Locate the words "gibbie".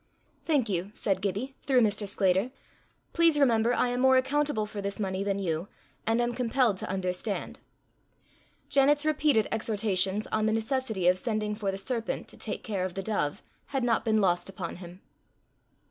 1.21-1.53